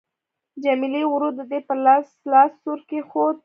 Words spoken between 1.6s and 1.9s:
پر